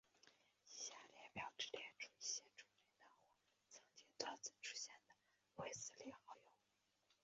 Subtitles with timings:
[0.65, 5.15] 以下列表只列出一些著名的或曾多次出现的
[5.57, 6.47] 卫斯理好友。